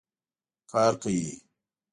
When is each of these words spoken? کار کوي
کار 0.71 0.93
کوي 1.01 1.19